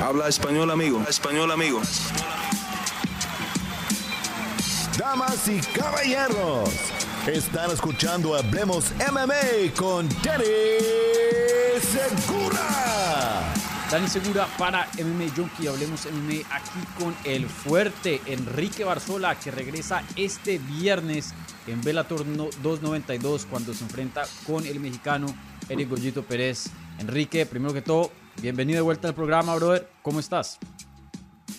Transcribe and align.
Habla 0.00 0.28
español, 0.28 0.70
amigo. 0.70 1.04
Español, 1.08 1.50
amigo. 1.50 1.82
Damas 4.96 5.48
y 5.48 5.60
caballeros, 5.60 6.70
están 7.26 7.72
escuchando 7.72 8.36
Hablemos 8.36 8.92
MMA 9.10 9.74
con 9.76 10.08
Danny 10.22 10.44
Segura. 11.80 13.52
Dani 13.90 14.08
Segura 14.08 14.46
para 14.56 14.88
MMA 14.98 15.34
Junkie. 15.34 15.66
Hablemos 15.66 16.06
MMA 16.06 16.46
aquí 16.54 16.78
con 16.96 17.16
el 17.24 17.48
fuerte 17.48 18.20
Enrique 18.26 18.84
Barzola 18.84 19.34
que 19.34 19.50
regresa 19.50 20.04
este 20.14 20.58
viernes 20.58 21.34
en 21.66 21.82
Bellator 21.82 22.24
292 22.24 23.46
cuando 23.50 23.74
se 23.74 23.82
enfrenta 23.82 24.22
con 24.46 24.64
el 24.64 24.78
mexicano 24.78 25.26
Eric 25.68 25.88
Goyito 25.88 26.22
Pérez. 26.22 26.70
Enrique, 27.00 27.46
primero 27.46 27.72
que 27.72 27.82
todo, 27.82 28.10
bienvenido 28.40 28.76
de 28.76 28.82
vuelta 28.82 29.08
al 29.08 29.14
programa, 29.14 29.54
brother. 29.56 29.88
¿Cómo 30.02 30.20
estás? 30.20 30.58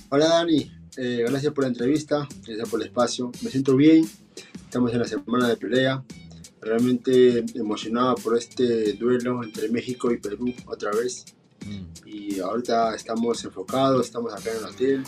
Hola 0.09 0.27
Dani, 0.27 0.72
eh, 0.98 1.26
gracias 1.27 1.53
por 1.53 1.63
la 1.63 1.70
entrevista, 1.70 2.27
gracias 2.45 2.70
por 2.70 2.81
el 2.81 2.88
espacio. 2.88 3.31
Me 3.41 3.49
siento 3.49 3.76
bien, 3.76 4.09
estamos 4.66 4.94
en 4.94 5.00
la 5.00 5.08
semana 5.08 5.48
de 5.48 5.58
pelea. 5.58 6.03
Realmente 6.62 7.45
emocionado 7.55 8.16
por 8.16 8.38
este 8.38 8.94
duelo 8.94 9.44
entre 9.44 9.70
México 9.70 10.12
y 10.12 10.17
Perú 10.17 10.53
otra 10.66 10.91
vez. 10.91 11.26
Mm. 11.66 12.08
Y 12.08 12.39
ahorita 12.39 12.95
estamos 12.95 13.44
enfocados, 13.45 14.05
estamos 14.05 14.34
acá 14.34 14.52
en 14.52 14.58
el 14.58 14.66
hotel. 14.66 15.03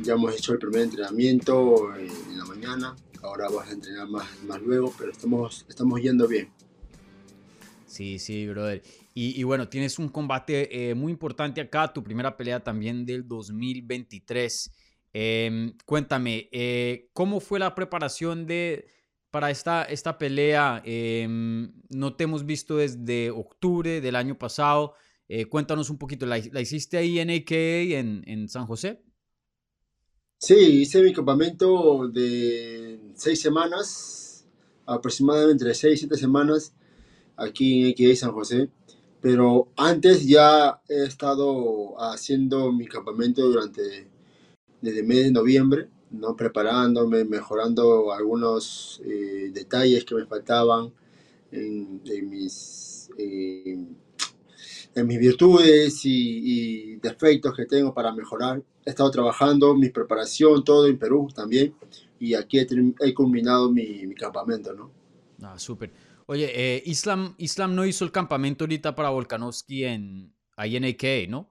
Ya 0.00 0.14
hemos 0.14 0.34
hecho 0.34 0.52
el 0.52 0.58
primer 0.58 0.82
entrenamiento 0.82 1.94
eh, 1.94 2.08
en 2.30 2.38
la 2.38 2.44
mañana. 2.44 2.96
Ahora 3.22 3.46
vamos 3.48 3.66
a 3.66 3.72
entrenar 3.72 4.08
más, 4.08 4.26
más 4.46 4.62
luego, 4.62 4.94
pero 4.96 5.10
estamos, 5.10 5.66
estamos 5.68 6.00
yendo 6.00 6.26
bien. 6.28 6.50
Sí, 7.88 8.18
sí, 8.18 8.46
brother. 8.46 8.82
Y, 9.14 9.42
bueno, 9.42 9.68
tienes 9.68 9.98
un 9.98 10.08
combate 10.10 10.90
eh, 10.90 10.94
muy 10.94 11.10
importante 11.10 11.60
acá, 11.60 11.92
tu 11.92 12.04
primera 12.04 12.36
pelea 12.36 12.62
también 12.62 13.04
del 13.04 13.26
2023. 13.26 14.70
Em, 15.12 15.72
cuéntame, 15.84 16.48
eh, 16.52 17.08
¿cómo 17.14 17.40
fue 17.40 17.58
la 17.58 17.74
preparación 17.74 18.46
de, 18.46 18.86
para 19.30 19.50
esta, 19.50 19.82
esta 19.84 20.18
pelea? 20.18 20.82
Em, 20.84 21.72
no 21.88 22.14
te 22.14 22.24
hemos 22.24 22.44
visto 22.46 22.76
desde 22.76 23.30
octubre 23.30 24.00
del 24.00 24.14
año 24.14 24.38
pasado. 24.38 24.94
Eh, 25.26 25.46
cuéntanos 25.46 25.90
un 25.90 25.98
poquito, 25.98 26.26
¿la, 26.26 26.38
hiciste 26.38 26.98
ahí 26.98 27.18
en 27.18 27.30
AKA 27.30 27.98
en, 27.98 28.22
en, 28.26 28.48
San 28.48 28.66
José? 28.66 29.02
Sí, 30.38 30.54
hice 30.54 31.02
mi 31.02 31.12
campamento 31.12 32.06
de 32.08 33.00
seis 33.14 33.40
semanas, 33.40 34.46
aproximadamente 34.86 35.52
entre 35.52 35.74
seis 35.74 35.94
y 35.94 35.98
siete 35.98 36.16
semanas, 36.16 36.74
aquí 37.38 37.86
en 37.86 37.92
AKA 37.92 38.16
San 38.16 38.32
José. 38.32 38.68
Pero 39.20 39.68
antes 39.76 40.26
ya 40.26 40.80
he 40.88 41.04
estado 41.04 42.00
haciendo 42.00 42.70
mi 42.72 42.86
campamento 42.86 43.42
durante, 43.48 44.06
desde 44.80 45.02
mes 45.02 45.24
de 45.24 45.32
noviembre, 45.32 45.88
¿no? 46.10 46.36
preparándome, 46.36 47.24
mejorando 47.24 48.12
algunos 48.12 49.00
eh, 49.04 49.50
detalles 49.52 50.04
que 50.04 50.14
me 50.14 50.26
faltaban 50.26 50.92
en, 51.50 52.00
en 52.04 52.30
mis... 52.30 53.10
Eh, 53.18 53.86
en 54.94 55.06
mis 55.06 55.18
virtudes 55.18 56.00
y, 56.04 56.96
defectos 56.96 57.54
que 57.54 57.66
tengo 57.66 57.94
para 57.94 58.12
mejorar. 58.12 58.62
He 58.84 58.90
estado 58.90 59.10
trabajando 59.10 59.74
mi 59.74 59.90
preparación, 59.90 60.64
todo 60.64 60.86
en 60.86 60.98
Perú 60.98 61.28
también, 61.34 61.74
y 62.18 62.34
aquí 62.34 62.58
he, 62.58 63.14
culminado 63.14 63.70
mi, 63.70 64.14
campamento, 64.14 64.72
¿no? 64.72 64.90
Ah, 65.42 65.58
súper. 65.58 65.90
Oye, 66.30 66.50
eh, 66.54 66.82
Islam, 66.84 67.34
Islam 67.38 67.74
no 67.74 67.86
hizo 67.86 68.04
el 68.04 68.12
campamento 68.12 68.64
ahorita 68.64 68.94
para 68.94 69.08
Volkanovski 69.08 69.84
en, 69.84 70.30
ahí 70.56 70.76
en 70.76 70.84
AK, 70.84 71.26
¿no? 71.30 71.50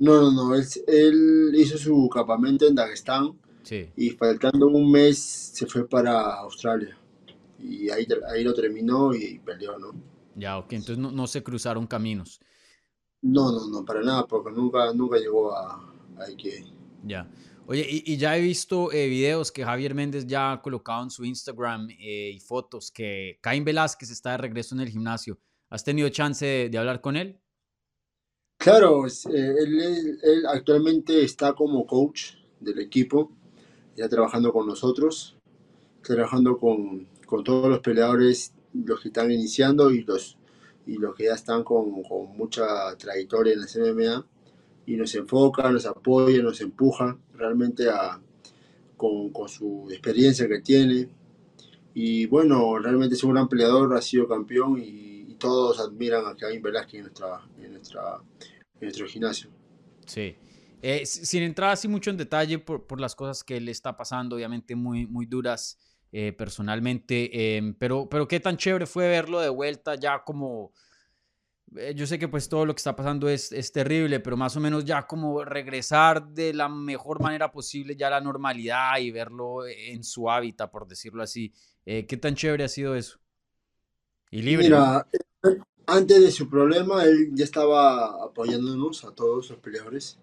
No, 0.00 0.20
no, 0.20 0.32
no, 0.32 0.54
él, 0.54 1.52
hizo 1.54 1.78
su 1.78 2.08
campamento 2.08 2.66
en 2.66 2.74
Dagestán 2.74 3.38
sí. 3.62 3.88
y 3.94 4.10
faltando 4.10 4.66
un 4.66 4.90
mes 4.90 5.16
se 5.20 5.66
fue 5.66 5.88
para 5.88 6.40
Australia. 6.40 6.98
Y 7.60 7.88
ahí, 7.90 8.04
ahí 8.34 8.42
lo 8.42 8.52
terminó 8.52 9.14
y 9.14 9.38
perdió, 9.38 9.78
¿no? 9.78 9.94
Ya, 10.34 10.58
ok, 10.58 10.72
entonces 10.72 10.98
no, 10.98 11.12
no, 11.12 11.28
se 11.28 11.44
cruzaron 11.44 11.86
caminos. 11.86 12.40
No, 13.20 13.52
no, 13.52 13.68
no, 13.68 13.84
para 13.84 14.02
nada, 14.02 14.26
porque 14.26 14.50
nunca, 14.50 14.92
nunca 14.92 15.18
llegó 15.18 15.54
a, 15.56 15.74
a 16.18 16.36
que. 16.36 16.64
Ya. 17.04 17.30
Oye, 17.66 17.86
y, 17.88 18.16
ya 18.16 18.36
he 18.36 18.40
visto 18.40 18.90
eh, 18.90 19.08
videos 19.08 19.52
que 19.52 19.64
Javier 19.64 19.94
Méndez 19.94 20.26
ya 20.26 20.52
ha 20.52 20.62
colocado 20.62 21.04
en 21.04 21.10
su 21.10 21.24
Instagram 21.24 21.88
eh, 21.90 22.32
y 22.34 22.40
fotos 22.40 22.90
que 22.90 23.38
Caín 23.40 23.64
Velázquez 23.64 24.10
está 24.10 24.32
de 24.32 24.38
regreso 24.38 24.74
en 24.74 24.80
el 24.80 24.88
gimnasio. 24.88 25.38
¿Has 25.70 25.84
tenido 25.84 26.08
chance 26.08 26.68
de, 26.68 26.78
hablar 26.78 27.00
con 27.00 27.16
él? 27.16 27.40
Claro, 28.58 29.06
eh, 29.06 29.10
él, 29.32 30.46
actualmente 30.48 31.22
está 31.22 31.54
como 31.54 31.86
coach 31.86 32.34
del 32.60 32.80
equipo, 32.80 33.30
ya 33.96 34.08
trabajando 34.08 34.52
con 34.52 34.66
nosotros, 34.66 35.36
trabajando 36.02 36.58
con, 36.58 37.06
con 37.26 37.44
todos 37.44 37.68
los 37.68 37.78
peleadores 37.78 38.54
los 38.74 39.00
que 39.00 39.08
están 39.08 39.30
iniciando 39.30 39.90
y 39.92 40.02
los, 40.02 40.36
y 40.86 40.98
los 40.98 41.14
que 41.14 41.24
ya 41.24 41.34
están 41.34 41.62
con, 41.62 42.02
con 42.02 42.36
mucha 42.36 42.96
trayectoria 42.98 43.54
en 43.54 43.60
la 43.60 43.92
MMA 43.92 44.31
y 44.86 44.96
nos 44.96 45.14
enfoca, 45.14 45.70
nos 45.70 45.86
apoya, 45.86 46.42
nos 46.42 46.60
empuja 46.60 47.16
realmente 47.34 47.88
a, 47.88 48.20
con, 48.96 49.30
con, 49.30 49.48
su 49.48 49.88
experiencia 49.90 50.48
que 50.48 50.60
tiene. 50.60 51.08
Y 51.94 52.26
bueno, 52.26 52.78
realmente 52.78 53.14
es 53.14 53.24
un 53.24 53.32
gran 53.34 53.48
peleador, 53.48 53.94
ha 53.96 54.02
sido 54.02 54.28
campeón 54.28 54.80
y, 54.82 55.12
todos 55.38 55.80
admiran 55.80 56.24
a 56.24 56.36
Kevin 56.36 56.62
Velázquez 56.62 56.98
en, 56.98 57.02
nuestra, 57.02 57.40
en, 57.60 57.72
nuestra, 57.72 58.22
en 58.74 58.80
nuestro 58.80 59.06
gimnasio. 59.08 59.50
Sí. 60.06 60.36
Eh, 60.80 61.04
sin 61.04 61.42
entrar 61.42 61.70
así 61.70 61.88
mucho 61.88 62.10
en 62.10 62.16
detalle 62.16 62.60
por, 62.60 62.86
por, 62.86 63.00
las 63.00 63.16
cosas 63.16 63.42
que 63.42 63.60
le 63.60 63.72
está 63.72 63.96
pasando, 63.96 64.36
obviamente 64.36 64.76
muy, 64.76 65.04
muy 65.08 65.26
duras, 65.26 65.78
eh, 66.14 66.34
personalmente, 66.34 67.56
em, 67.56 67.72
pero, 67.72 68.06
pero 68.06 68.28
qué 68.28 68.38
tan 68.38 68.58
chévere 68.58 68.84
fue 68.84 69.08
verlo 69.08 69.40
de 69.40 69.48
vuelta 69.48 69.94
ya 69.94 70.22
como... 70.22 70.72
Eh, 71.76 71.94
yo 71.94 72.06
sé 72.06 72.18
que 72.18 72.28
pues 72.28 72.48
todo 72.48 72.66
lo 72.66 72.74
que 72.74 72.78
está 72.78 72.94
pasando 72.94 73.28
es, 73.28 73.52
es, 73.52 73.72
terrible, 73.72 74.20
pero 74.20 74.36
más 74.36 74.56
o 74.56 74.60
menos 74.60 74.84
ya 74.84 75.06
como 75.06 75.44
regresar 75.44 76.26
de 76.28 76.52
la 76.52 76.68
mejor 76.68 77.20
manera 77.20 77.50
posible 77.50 77.96
ya 77.96 78.08
a 78.08 78.10
la 78.10 78.20
normalidad 78.20 78.98
y 78.98 79.10
verlo 79.10 79.66
en 79.66 80.04
su 80.04 80.30
hábitat, 80.30 80.70
por 80.70 80.86
decirlo 80.86 81.22
así. 81.22 81.52
Eh, 81.86 82.06
¿Qué 82.06 82.16
tan 82.16 82.34
chévere 82.34 82.64
ha 82.64 82.68
sido 82.68 82.94
eso? 82.94 83.18
Y 84.30 84.42
libre. 84.42 84.64
Mira, 84.64 85.06
antes 85.86 86.20
de 86.20 86.30
su 86.30 86.48
problema, 86.48 87.04
él 87.04 87.30
ya 87.32 87.44
estaba 87.44 88.24
apoyándonos 88.24 89.04
a 89.04 89.14
todos 89.14 89.50
los 89.50 89.58
peleadores. 89.58 90.18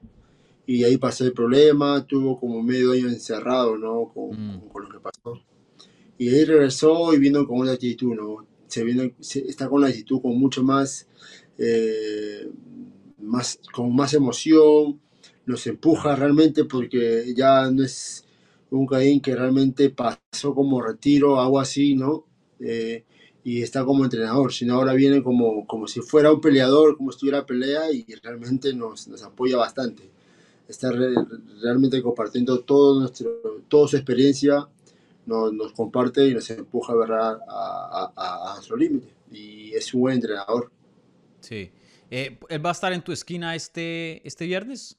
Y 0.66 0.84
ahí 0.84 0.98
pasó 0.98 1.26
el 1.26 1.34
problema, 1.34 2.06
tuvo 2.06 2.40
como 2.40 2.62
medio 2.62 2.92
año 2.92 3.08
encerrado, 3.08 3.76
¿no? 3.78 4.12
Con, 4.14 4.30
mm. 4.30 4.70
con 4.70 4.84
lo 4.84 4.90
que 4.90 5.00
pasó. 5.00 5.42
Y 6.18 6.30
ahí 6.30 6.46
regresó 6.46 7.14
y 7.14 7.18
vino 7.18 7.48
con 7.48 7.60
una 7.60 7.72
actitud, 7.72 8.14
¿no? 8.14 8.49
Se 8.70 8.84
viene, 8.86 9.14
está 9.20 9.68
con 9.68 9.80
una 9.80 9.90
actitud 9.90 10.22
con 10.22 10.40
mucho 10.40 10.64
más, 10.64 11.08
eh, 11.58 12.50
más, 13.20 13.60
con 13.74 13.94
más 13.94 14.14
emoción, 14.14 15.02
nos 15.46 15.68
empuja 15.68 16.16
realmente 16.16 16.64
porque 16.64 17.34
ya 17.36 17.70
no 17.72 17.84
es 17.84 18.24
un 18.70 18.86
Caín 18.86 19.20
que 19.20 19.36
realmente 19.36 19.90
pasó 19.90 20.54
como 20.54 20.82
retiro, 20.82 21.42
algo 21.42 21.60
así, 21.60 21.96
¿no? 21.96 22.26
Eh, 22.60 23.04
y 23.44 23.64
está 23.64 23.84
como 23.84 24.04
entrenador, 24.04 24.54
sino 24.54 24.76
ahora 24.76 24.94
viene 24.94 25.24
como, 25.24 25.66
como 25.66 25.88
si 25.88 26.02
fuera 26.02 26.32
un 26.32 26.40
peleador, 26.40 26.96
como 26.98 27.12
si 27.12 27.16
estuviera 27.16 27.46
pelea 27.46 27.92
y 27.92 28.06
realmente 28.22 28.74
nos, 28.74 29.08
nos 29.08 29.24
apoya 29.24 29.58
bastante. 29.58 30.10
Está 30.68 30.92
realmente 31.62 32.02
compartiendo 32.04 32.60
todo 32.60 33.00
nuestro, 33.00 33.64
toda 33.68 33.88
su 33.88 33.98
experiencia 33.98 34.68
nos, 35.30 35.72
comparte 35.74 36.28
y 36.28 36.34
nos 36.34 36.50
empuja 36.50 36.94
a, 36.94 37.40
a, 37.48 38.14
a, 38.16 38.52
a 38.52 38.54
nuestro 38.56 38.76
límite. 38.76 39.14
Y 39.32 39.74
es 39.74 39.94
un 39.94 40.02
buen 40.02 40.16
entrenador. 40.16 40.72
Sí. 41.40 41.72
Eh, 42.12 42.40
¿Él 42.50 42.66
va 42.66 42.70
a 42.70 42.74
estar 42.74 42.92
en 42.92 43.04
tu 43.04 43.12
esquina 43.12 43.56
este, 43.56 44.26
este 44.28 44.46
viernes? 44.46 44.98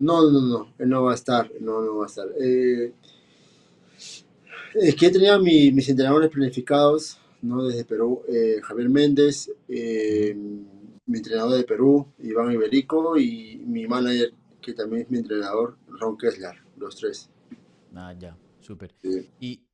No, 0.00 0.28
no, 0.30 0.40
no, 0.40 0.74
él 0.78 0.88
no 0.88 1.04
va 1.04 1.12
a 1.12 1.14
estar, 1.14 1.50
no, 1.60 1.80
no 1.80 1.98
va 1.98 2.04
a 2.04 2.08
estar. 2.08 2.26
Eh, 2.40 2.92
es 4.74 4.94
que 4.96 5.10
tenía 5.10 5.38
mi, 5.38 5.70
mis 5.70 5.88
entrenadores 5.88 6.28
planificados, 6.30 7.18
¿no? 7.42 7.64
Desde 7.64 7.84
Perú, 7.84 8.22
eh, 8.28 8.60
Javier 8.62 8.88
Méndez, 8.88 9.48
mi 9.68 11.18
entrenador 11.18 11.56
de 11.56 11.64
Perú, 11.64 12.08
Iván 12.18 12.50
Iberico, 12.50 13.16
y 13.16 13.62
mi 13.64 13.86
manager, 13.86 14.32
que 14.60 14.72
también 14.72 15.02
es 15.02 15.10
mi 15.10 15.18
entrenador, 15.18 15.76
Ron 15.86 16.18
Kessler, 16.18 16.56
los 16.78 16.96
tres. 16.96 17.30
Ah, 17.94 18.12
ya. 18.18 18.36
Súper. 18.62 18.94
Y, 19.40 19.66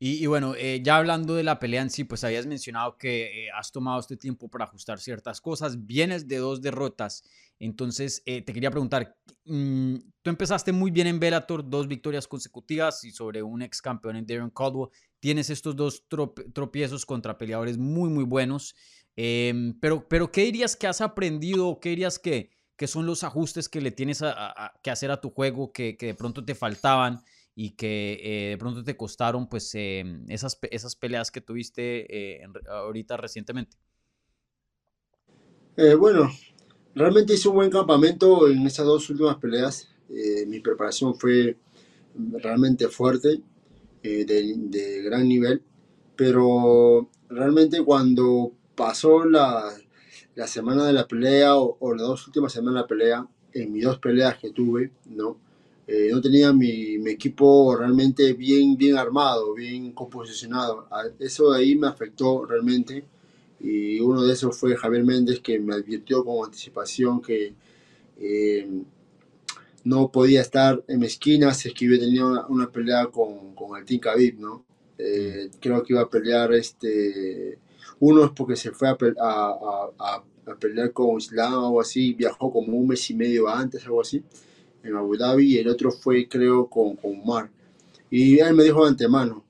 y, 0.00 0.26
bueno, 0.26 0.54
eh, 0.56 0.80
ya 0.82 0.96
hablando 0.96 1.34
de 1.34 1.42
la 1.42 1.58
pelea 1.58 1.82
en 1.82 1.90
sí, 1.90 2.04
pues 2.04 2.22
habías 2.22 2.46
mencionado 2.46 2.98
que 2.98 3.46
eh, 3.46 3.50
has 3.50 3.72
tomado 3.72 3.98
este 3.98 4.16
tiempo 4.16 4.48
para 4.48 4.64
ajustar 4.64 5.00
ciertas 5.00 5.40
cosas. 5.40 5.86
Vienes 5.86 6.28
de 6.28 6.36
dos 6.36 6.60
derrotas. 6.60 7.24
Entonces, 7.58 8.22
eh, 8.24 8.42
te 8.42 8.52
quería 8.52 8.70
preguntar, 8.70 9.16
mm, 9.44 9.96
tú 10.22 10.30
empezaste 10.30 10.70
muy 10.70 10.92
bien 10.92 11.08
en 11.08 11.18
Bellator, 11.18 11.68
dos 11.68 11.88
victorias 11.88 12.28
consecutivas 12.28 13.02
y 13.02 13.10
sobre 13.10 13.42
un 13.42 13.62
ex 13.62 13.82
campeón 13.82 14.16
en 14.16 14.26
Darren 14.26 14.50
Caldwell. 14.50 14.90
Tienes 15.18 15.50
estos 15.50 15.74
dos 15.74 16.04
tropiezos 16.52 17.04
contra 17.04 17.36
peleadores 17.36 17.76
muy, 17.76 18.08
muy 18.08 18.24
buenos. 18.24 18.76
Em, 19.16 19.76
pero, 19.80 20.06
pero, 20.08 20.30
¿qué 20.30 20.44
dirías 20.44 20.76
que 20.76 20.86
has 20.86 21.00
aprendido? 21.00 21.80
¿Qué 21.80 21.88
dirías 21.88 22.20
que, 22.20 22.50
¿Qué 22.78 22.86
son 22.86 23.06
los 23.06 23.24
ajustes 23.24 23.68
que 23.68 23.80
le 23.80 23.90
tienes 23.90 24.22
que 24.84 24.90
hacer 24.92 25.10
a 25.10 25.20
tu 25.20 25.30
juego 25.30 25.72
que, 25.72 25.96
de 26.00 26.14
pronto 26.14 26.44
te 26.44 26.54
faltaban 26.54 27.20
y 27.60 27.70
que 27.70 28.20
eh, 28.22 28.50
de 28.50 28.56
pronto 28.56 28.84
te 28.84 28.96
costaron 28.96 29.48
pues 29.48 29.74
em, 29.74 30.24
esas, 30.28 30.56
esas 30.70 30.94
peleas 30.94 31.32
que 31.32 31.40
tuviste 31.40 32.06
eh, 32.38 32.46
ahorita 32.68 33.16
recientemente? 33.16 33.76
Eh, 35.76 35.96
bueno, 35.96 36.30
realmente 36.94 37.34
hice 37.34 37.48
un 37.48 37.56
buen 37.56 37.68
campamento 37.68 38.48
en 38.48 38.64
esas 38.64 38.86
dos 38.86 39.10
últimas 39.10 39.38
peleas. 39.38 39.88
mi 40.46 40.60
preparación 40.60 41.16
fue 41.16 41.56
realmente 42.14 42.86
fuerte, 42.86 43.40
de, 44.02 45.02
gran 45.02 45.26
nivel, 45.26 45.60
pero 46.14 47.10
realmente 47.28 47.82
cuando 47.82 48.52
pasó 48.76 49.24
la, 49.24 49.68
la 50.36 50.46
semana 50.46 50.86
de 50.86 50.92
la 50.92 51.08
pelea 51.08 51.56
o, 51.56 51.92
las 51.92 52.06
dos 52.06 52.24
últimas 52.28 52.52
semanas 52.52 52.74
de 52.74 52.80
la 52.82 52.86
pelea, 52.86 53.28
en 53.52 53.72
mis 53.72 53.82
dos 53.82 53.98
peleas 53.98 54.38
que 54.38 54.52
tuve, 54.52 54.92
¿no? 55.06 55.47
Eh, 55.90 56.10
no 56.12 56.20
tenía 56.20 56.52
mi, 56.52 56.96
equipo 57.08 57.74
realmente 57.74 58.34
bien, 58.34 58.76
bien 58.76 58.98
armado, 58.98 59.54
bien 59.54 59.92
composicionado. 59.92 60.86
Eso 61.18 61.52
de 61.52 61.60
ahí 61.60 61.76
me 61.76 61.86
afectó 61.86 62.44
realmente 62.44 63.06
y 63.58 63.98
uno 63.98 64.22
de 64.22 64.34
esos 64.34 64.54
fue 64.58 64.76
Javier 64.76 65.02
Méndez 65.04 65.40
que 65.40 65.58
me 65.58 65.74
advirtió 65.74 66.22
con 66.26 66.44
anticipación 66.44 67.22
que 67.22 67.54
eh, 68.18 68.68
no 69.84 70.12
podía 70.12 70.42
estar 70.42 70.84
en 70.86 71.00
mi 71.00 71.06
esquina 71.06 71.54
si 71.54 71.68
es 71.68 71.74
que 71.74 71.86
yo 71.86 71.98
tenía 71.98 72.26
una, 72.26 72.46
una 72.48 72.70
pelea 72.70 73.06
con, 73.06 73.54
con 73.54 73.78
el 73.78 73.86
Team 73.86 74.00
Khabib, 74.00 74.38
¿no? 74.38 74.66
Eh, 74.98 75.48
creo 75.58 75.82
que 75.82 75.94
iba 75.94 76.02
a 76.02 76.10
pelear 76.10 76.52
este 76.52 77.58
uno 78.00 78.24
es 78.26 78.30
porque 78.32 78.56
se 78.56 78.72
fue 78.72 78.88
a, 78.88 78.96
a, 79.00 79.90
a, 79.98 80.54
pelear 80.56 80.92
con 80.92 81.16
Islam 81.16 81.72
o 81.72 81.80
así, 81.80 82.12
viajó 82.12 82.52
como 82.52 82.76
un 82.76 82.88
mes 82.88 83.08
y 83.10 83.14
medio 83.14 83.48
antes, 83.48 83.84
algo 83.84 84.02
así, 84.02 84.22
en 84.88 84.96
Abu 84.96 85.16
Dhabi, 85.16 85.54
y 85.54 85.58
el 85.58 85.68
otro 85.68 85.90
fue, 85.92 86.28
creo, 86.28 86.66
con, 86.68 86.96
con 86.96 87.12
Umar. 87.20 87.50
Y 88.10 88.38
él 88.40 88.54
me 88.54 88.64
dijo 88.64 88.82
de 88.82 88.90
antemano, 88.90 89.44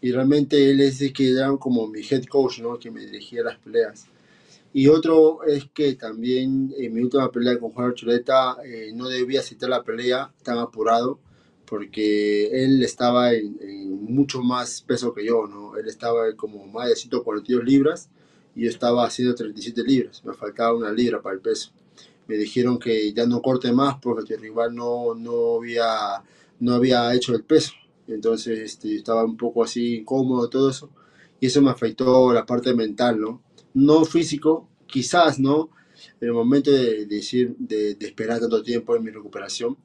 y 0.00 0.12
realmente 0.12 0.70
él 0.70 0.80
es 0.80 1.00
el 1.00 1.12
que 1.12 1.32
era 1.32 1.56
como 1.56 1.86
mi 1.88 2.00
head 2.00 2.24
coach, 2.24 2.60
¿no? 2.60 2.78
Que 2.78 2.90
me 2.90 3.00
dirigía 3.00 3.42
las 3.42 3.58
peleas. 3.58 4.06
Y 4.72 4.88
otro 4.88 5.42
es 5.44 5.64
que 5.72 5.94
también 5.94 6.74
en 6.76 6.92
mi 6.92 7.00
última 7.00 7.30
pelea 7.30 7.58
con 7.58 7.72
Juan 7.72 7.94
Chuleta 7.94 8.58
eh, 8.64 8.92
no 8.94 9.08
debía 9.08 9.42
citar 9.42 9.70
la 9.70 9.82
pelea 9.82 10.32
tan 10.42 10.58
apurado 10.58 11.18
porque 11.64 12.48
él 12.64 12.82
estaba 12.82 13.32
en, 13.32 14.04
mucho 14.04 14.42
más 14.42 14.82
peso 14.82 15.12
que 15.14 15.24
yo, 15.24 15.46
¿no? 15.46 15.76
Él 15.76 15.88
estaba 15.88 16.32
como 16.36 16.66
más 16.66 16.88
de 16.88 16.96
142 16.96 17.64
libras 17.64 18.08
y 18.54 18.64
yo 18.64 18.68
estaba 18.68 19.06
a 19.06 19.10
137 19.10 19.82
libras, 19.82 20.24
me 20.24 20.34
faltaba 20.34 20.74
una 20.74 20.92
libra 20.92 21.20
para 21.20 21.34
el 21.34 21.40
peso. 21.40 21.72
Me 22.28 22.36
dijeron 22.36 22.78
que 22.78 23.12
ya 23.12 23.26
no 23.26 23.42
corte 23.42 23.72
más 23.72 23.96
porque 24.00 24.34
el 24.34 24.40
rival 24.40 24.74
no, 24.74 25.14
no, 25.14 25.56
había, 25.56 26.22
no 26.60 26.74
había 26.74 27.14
hecho 27.14 27.34
el 27.34 27.44
peso. 27.44 27.72
Entonces 28.08 28.58
este, 28.60 28.96
estaba 28.96 29.24
un 29.24 29.36
poco 29.36 29.64
así 29.64 29.96
incómodo, 29.98 30.48
todo 30.48 30.70
eso. 30.70 30.90
Y 31.40 31.46
eso 31.46 31.62
me 31.62 31.70
afectó 31.70 32.32
la 32.32 32.46
parte 32.46 32.74
mental, 32.74 33.20
¿no? 33.20 33.42
No 33.74 34.04
físico, 34.04 34.68
quizás, 34.86 35.38
¿no? 35.38 35.70
En 36.20 36.28
el 36.28 36.34
momento 36.34 36.70
de, 36.70 37.06
decir, 37.06 37.54
de, 37.58 37.94
de 37.94 38.06
esperar 38.06 38.40
tanto 38.40 38.62
tiempo 38.62 38.96
en 38.96 39.04
mi 39.04 39.10
recuperación, 39.10 39.76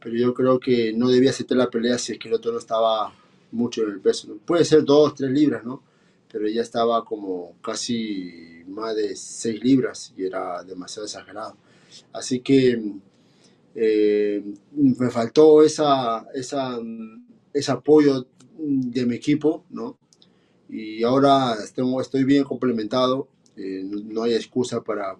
pero 0.00 0.16
yo 0.16 0.34
creo 0.34 0.60
que 0.60 0.92
no 0.92 1.08
debía 1.08 1.30
aceptar 1.30 1.58
la 1.58 1.70
pelea 1.70 1.98
si 1.98 2.12
es 2.12 2.18
que 2.18 2.28
el 2.28 2.34
otro 2.34 2.52
no 2.52 2.58
estaba 2.58 3.12
mucho 3.52 3.82
en 3.82 3.90
el 3.90 4.00
peso. 4.00 4.38
Puede 4.44 4.64
ser 4.64 4.84
dos, 4.84 5.14
tres 5.14 5.30
libras, 5.30 5.64
¿no? 5.64 5.82
Pero 6.30 6.48
ya 6.48 6.62
estaba 6.62 7.04
como 7.04 7.54
casi 7.62 8.62
más 8.68 8.94
de 8.94 9.16
seis 9.16 9.62
libras 9.62 10.12
y 10.16 10.24
era 10.24 10.62
demasiado 10.62 11.06
exagerado. 11.06 11.56
Así 12.12 12.40
que 12.40 12.80
eh, 13.74 14.42
me 14.72 15.10
faltó 15.10 15.62
esa, 15.62 16.26
esa, 16.34 16.78
ese 17.52 17.72
apoyo 17.72 18.26
de 18.58 19.06
mi 19.06 19.14
equipo, 19.16 19.64
¿no? 19.70 19.98
Y 20.68 21.02
ahora 21.02 21.56
estoy 21.62 22.24
bien 22.24 22.44
complementado, 22.44 23.28
eh, 23.56 23.82
no 23.84 24.22
hay 24.24 24.34
excusa 24.34 24.82
para, 24.82 25.16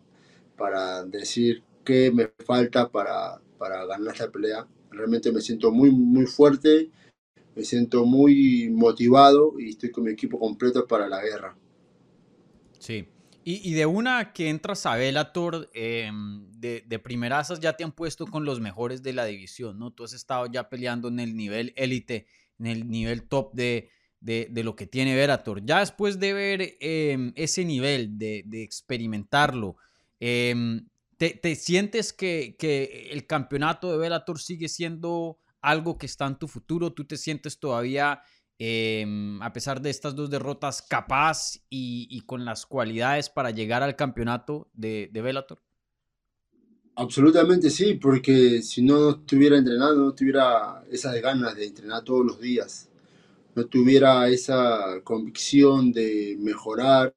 para 0.57 1.05
decir 1.05 1.63
qué 1.85 2.11
me 2.13 2.31
falta 2.45 2.91
para, 2.91 3.41
para 3.57 3.87
ganar 3.87 4.15
esta 4.15 4.31
pelea. 4.31 4.67
Realmente 4.91 5.33
me 5.33 5.41
siento 5.41 5.71
muy, 5.71 5.91
muy 5.91 6.27
fuerte, 6.27 6.91
me 7.55 7.65
siento 7.65 8.05
muy 8.05 8.69
motivado 8.71 9.55
y 9.59 9.71
estoy 9.71 9.91
con 9.91 10.05
mi 10.05 10.11
equipo 10.11 10.39
completo 10.39 10.87
para 10.87 11.09
la 11.09 11.23
guerra. 11.23 11.57
Sí. 12.79 13.07
Y, 13.45 13.73
de 13.73 13.87
una 13.87 14.35
que 14.35 14.51
entras 14.51 14.85
a 14.85 14.97
Bellator, 14.97 15.71
eh, 15.73 16.11
de, 16.13 16.85
de 16.87 16.99
primerazas 16.99 17.61
ya 17.61 17.75
te 17.75 17.85
han 17.85 17.93
puesto 17.93 18.27
con 18.27 18.45
los 18.45 18.61
mejores 18.61 19.03
de 19.03 19.15
la 19.15 19.25
división, 19.25 19.79
¿no? 19.79 19.91
Tú 19.91 20.05
has 20.05 20.13
estado 20.13 20.47
ya 20.47 20.69
peleando 20.69 21.09
en 21.09 21.19
el 21.19 21.35
nivel 21.35 21.73
élite, 21.77 22.27
en 22.59 22.67
el 22.67 22.91
nivel 22.91 23.23
top 23.27 23.55
de, 23.55 23.89
de, 24.21 24.63
lo 24.63 24.77
que 24.77 24.87
tiene 24.87 25.17
Bellator. 25.17 25.65
Ya 25.65 25.81
después 25.81 26.21
de 26.21 26.33
ver 26.35 26.77
em, 26.81 27.33
ese 27.37 27.65
nivel, 27.65 28.19
de, 28.19 28.43
de 28.45 28.63
experimentarlo, 28.63 29.77
eh, 30.21 30.83
¿Te, 31.19 31.57
sientes 31.57 32.13
que, 32.13 32.57
el 33.11 33.27
campeonato 33.27 33.91
de 33.91 33.99
Bellator 33.99 34.39
sigue 34.41 34.69
siendo 34.69 35.41
algo 35.61 35.99
que 35.99 36.07
está 36.07 36.27
en 36.27 36.39
tu 36.39 36.47
futuro? 36.47 36.93
¿Tú 36.93 37.05
te 37.07 37.17
sientes 37.17 37.59
todavía, 37.59 38.23
em, 38.59 39.41
a 39.43 39.53
pesar 39.53 39.81
de 39.81 39.91
estas 39.91 40.15
dos 40.15 40.31
derrotas, 40.31 40.83
capaz 40.83 41.61
y, 41.71 42.21
con 42.27 42.45
las 42.45 42.67
cualidades 42.67 43.31
para 43.31 43.51
llegar 43.51 43.83
al 43.83 43.97
campeonato 43.97 44.69
de, 44.75 45.09
de 45.13 45.23
Bellator? 45.23 45.63
Absolutamente 46.97 47.71
sí, 47.71 47.95
porque 47.95 48.61
si 48.63 48.83
no 48.83 49.11
estuviera 49.11 49.57
entrenando, 49.57 50.07
no 50.07 50.15
tuviera 50.15 50.85
esas 50.91 51.15
ganas 51.23 51.55
de 51.55 51.67
entrenar 51.67 52.03
todos 52.03 52.27
los 52.27 52.41
días, 52.41 52.89
no 53.55 53.67
tuviera 53.67 54.29
esa 54.29 55.01
convicción 55.05 55.93
de 55.93 56.37
mejorar, 56.41 57.15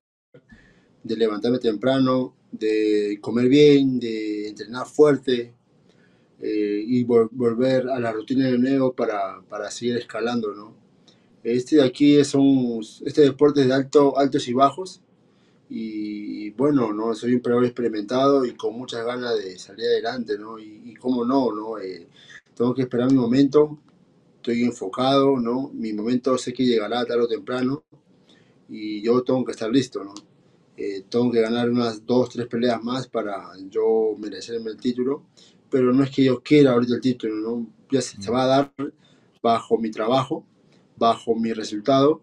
de 1.03 1.15
levantarme 1.15 1.59
temprano, 1.59 2.35
de 2.51 3.17
comer 3.21 3.47
bien, 3.47 3.99
de 3.99 4.49
entrenar 4.49 4.85
fuerte 4.85 5.53
eh, 6.39 6.83
y 6.85 7.03
volver 7.03 7.89
a 7.89 7.99
la 7.99 8.11
rutina 8.11 8.45
de 8.45 8.57
nuevo 8.57 8.93
para, 8.93 9.41
para, 9.47 9.71
seguir 9.71 9.97
escalando, 9.97 10.53
¿no? 10.53 10.75
Este 11.43 11.77
de 11.77 11.83
aquí 11.83 12.17
es 12.17 12.33
un, 12.35 12.83
este 13.05 13.21
deporte 13.21 13.61
es 13.61 13.67
de 13.67 13.73
alto, 13.73 14.17
altos 14.17 14.47
y 14.47 14.53
bajos 14.53 15.01
y, 15.69 16.49
bueno, 16.51 16.91
¿no? 16.91 17.13
Soy 17.15 17.33
un 17.33 17.41
peleador 17.41 17.65
experimentado 17.65 18.45
y 18.45 18.55
con 18.55 18.77
muchas 18.77 19.05
ganas 19.05 19.37
de 19.37 19.57
salir 19.57 19.85
adelante, 19.85 20.37
¿no? 20.37 20.59
Y, 20.59 20.81
y 20.85 20.95
cómo 20.95 21.23
no, 21.23 21.53
¿no? 21.53 21.77
Eh, 21.79 22.07
tengo 22.53 22.73
que 22.75 22.81
esperar 22.83 23.09
mi 23.09 23.17
momento, 23.17 23.79
estoy 24.35 24.63
enfocado, 24.63 25.39
¿no? 25.39 25.71
Mi 25.73 25.93
momento 25.93 26.37
sé 26.37 26.51
que 26.51 26.65
llegará 26.65 27.05
tarde 27.05 27.23
o 27.23 27.27
temprano 27.27 27.83
y 28.67 29.01
yo 29.01 29.23
tengo 29.23 29.45
que 29.45 29.51
estar 29.51 29.69
listo, 29.69 30.03
¿no? 30.03 30.13
Eh, 30.77 31.03
tengo 31.09 31.31
que 31.31 31.41
ganar 31.41 31.69
unas 31.69 32.05
dos, 32.05 32.29
tres 32.29 32.47
peleas 32.47 32.81
más 32.83 33.07
para 33.07 33.51
yo 33.69 34.15
merecerme 34.17 34.71
el 34.71 34.77
título, 34.77 35.25
pero 35.69 35.93
no 35.93 36.03
es 36.03 36.09
que 36.09 36.23
yo 36.23 36.41
quiera 36.41 36.71
ahorita 36.71 36.95
el 36.95 37.01
título, 37.01 37.35
¿no? 37.35 37.67
Ya 37.91 38.01
se, 38.01 38.31
va 38.31 38.43
a 38.43 38.47
dar 38.47 38.73
bajo 39.43 39.77
mi 39.77 39.91
trabajo, 39.91 40.45
bajo 41.01 41.35
mi 41.35 41.51
resultado, 41.51 42.21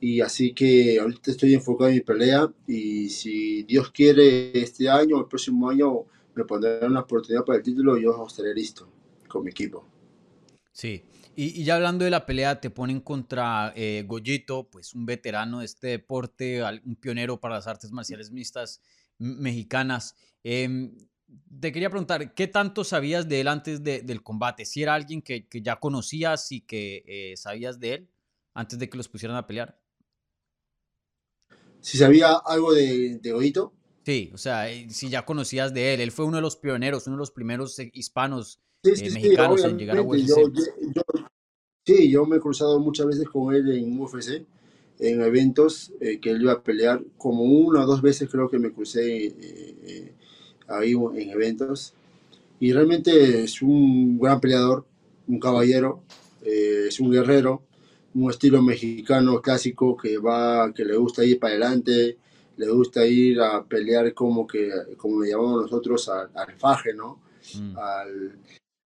y 0.00 0.22
así 0.22 0.54
que 0.54 0.98
ahorita 0.98 1.30
estoy 1.30 1.52
enfocado 1.52 1.90
en 1.90 1.96
mi 1.96 2.00
pelea 2.00 2.50
y 2.66 3.10
si 3.10 3.62
Dios 3.64 3.90
quiere 3.90 4.58
este 4.58 4.88
año 4.88 5.16
o 5.16 5.20
el 5.20 5.26
próximo 5.26 5.68
año 5.68 6.04
me 6.34 6.44
pondrá 6.44 6.86
una 6.86 7.00
oportunidad 7.00 7.44
para 7.44 7.58
el 7.58 7.64
título 7.64 7.98
yo 7.98 8.26
estaré 8.26 8.54
listo 8.54 8.88
con 9.28 9.44
mi 9.44 9.50
equipo. 9.50 9.84
Sí, 10.72 11.02
y, 11.34 11.64
ya 11.64 11.76
hablando 11.76 12.06
de 12.06 12.10
la 12.10 12.24
pelea, 12.24 12.60
te 12.60 12.70
ponen 12.70 13.00
contra 13.00 13.72
eh, 13.76 14.04
Goyito, 14.06 14.68
pues 14.70 14.94
un 14.94 15.04
veterano 15.04 15.58
de 15.58 15.66
este 15.66 15.88
deporte, 15.88 16.62
un 16.84 16.96
pionero 16.96 17.38
para 17.38 17.56
las 17.56 17.66
artes 17.66 17.92
marciales 17.92 18.30
mixtas 18.30 18.80
mexicanas. 19.18 20.16
Em, 20.42 20.96
te 21.60 21.72
quería 21.72 21.90
preguntar, 21.90 22.34
¿qué 22.34 22.46
tanto 22.46 22.84
sabías 22.84 23.28
de 23.28 23.40
él 23.40 23.48
antes 23.48 23.82
del 23.82 24.22
combate? 24.22 24.64
Si 24.64 24.82
era 24.82 24.94
alguien 24.94 25.22
que, 25.22 25.46
ya 25.62 25.76
conocías 25.80 26.52
y 26.52 26.60
que 26.60 27.04
eh, 27.06 27.36
sabías 27.36 27.80
de 27.80 27.94
él 27.94 28.10
antes 28.54 28.78
de 28.78 28.88
que 28.88 28.96
los 28.96 29.08
pusieran 29.08 29.36
a 29.36 29.46
pelear. 29.46 29.78
Si 31.80 31.98
sabía 31.98 32.34
algo 32.34 32.72
de, 32.72 33.18
de 33.18 33.32
Goyito. 33.32 33.72
Sí, 34.04 34.30
o 34.32 34.38
sea, 34.38 34.70
eh, 34.70 34.88
si 34.90 35.08
ya 35.08 35.24
conocías 35.24 35.74
de 35.74 35.94
él. 35.94 36.00
Él 36.00 36.12
fue 36.12 36.24
uno 36.24 36.36
de 36.36 36.42
los 36.42 36.56
pioneros, 36.56 37.06
uno 37.06 37.16
de 37.16 37.20
los 37.20 37.30
primeros 37.30 37.78
hispanos 37.92 38.60
mexicanos 38.82 39.64
en 39.64 39.78
llegar 39.78 39.98
a 39.98 40.02
UFC. 40.02 40.30
Sí, 41.86 42.10
yo 42.10 42.26
me 42.26 42.38
he 42.38 42.40
cruzado 42.40 42.80
muchas 42.80 43.06
veces 43.06 43.28
con 43.28 43.54
él 43.54 43.70
en 43.70 44.00
UFC, 44.00 44.44
en 44.98 45.22
eventos 45.22 45.92
eh, 46.00 46.18
que 46.18 46.30
él 46.30 46.42
iba 46.42 46.52
a 46.52 46.62
pelear, 46.62 47.00
como 47.16 47.44
una 47.44 47.84
o 47.84 47.86
dos 47.86 48.02
veces 48.02 48.28
creo 48.28 48.50
que 48.50 48.58
me 48.58 48.72
crucé 48.72 49.26
eh, 49.26 49.34
eh, 49.38 50.14
ahí 50.68 50.92
en 50.92 51.30
eventos. 51.30 51.94
Y 52.58 52.72
realmente 52.72 53.44
es 53.44 53.62
un 53.62 54.18
gran 54.18 54.40
peleador, 54.40 54.86
un 55.28 55.38
caballero, 55.38 56.02
es 56.42 56.98
un 57.00 57.10
guerrero, 57.10 57.62
un 58.14 58.30
estilo 58.30 58.62
mexicano 58.62 59.42
clásico 59.42 59.96
que 59.96 60.18
va, 60.18 60.72
que 60.72 60.84
le 60.84 60.96
gusta 60.96 61.24
ir 61.24 61.38
para 61.38 61.52
adelante, 61.52 62.16
le 62.56 62.70
gusta 62.70 63.06
ir 63.06 63.40
a 63.40 63.62
pelear 63.64 64.14
como 64.14 64.46
que, 64.46 64.70
como 64.96 65.22
le 65.22 65.30
llamamos 65.30 65.62
nosotros, 65.62 66.08
al, 66.08 66.30
al 66.34 66.54
faje, 66.56 66.94
¿no? 66.94 67.20
mm. 67.54 67.78
al, 67.78 68.38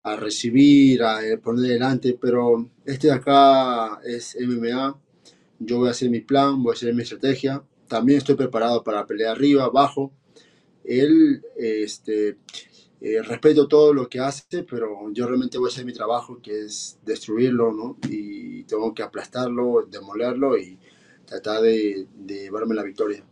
a 0.03 0.17
recibir, 0.17 1.03
a 1.03 1.21
poner 1.43 1.73
delante, 1.73 2.19
pero 2.21 2.71
este 2.85 3.09
de 3.09 3.15
acá 3.15 4.01
es 4.05 4.37
MMA, 4.41 4.99
yo 5.59 5.79
voy 5.79 5.89
a 5.89 5.91
hacer 5.91 6.11
mi 6.11 6.21
plan, 6.21 6.63
voy 6.63 6.73
a 6.73 6.75
hacer 6.75 6.95
mi 6.95 7.03
estrategia, 7.03 7.63
también 7.87 8.19
estoy 8.19 8.35
preparado 8.35 8.83
para 8.83 9.07
pelear 9.07 9.33
arriba, 9.33 9.65
abajo, 9.65 10.13
él, 10.85 11.43
este, 11.57 12.39
eh, 13.01 13.23
respeto 13.23 13.69
todo 13.69 13.93
lo 13.93 14.09
que 14.09 14.21
hace, 14.21 14.63
pero 14.65 15.11
yo 15.13 15.27
realmente 15.27 15.59
voy 15.59 15.69
a 15.69 15.73
hacer 15.73 15.85
mi 15.85 15.93
trabajo, 15.93 16.41
que 16.43 16.61
es 16.61 16.99
destruirlo, 17.05 17.73
¿no? 17.73 17.97
Y 18.09 18.65
tengo 18.65 18.95
que 18.95 19.03
aplastarlo, 19.03 19.87
demolerlo 19.91 20.59
y 20.59 20.79
tratar 21.25 21.63
de, 21.63 22.07
de 22.15 22.35
llevarme 22.43 22.75
la 22.75 22.83
victoria. 22.83 23.25